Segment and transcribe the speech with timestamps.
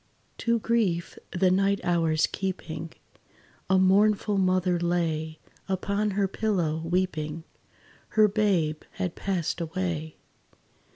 [0.39, 2.89] To grief the night hours keeping,
[3.69, 5.37] A mournful mother lay
[5.69, 7.43] Upon her pillow, weeping
[8.17, 10.15] Her babe had passed away.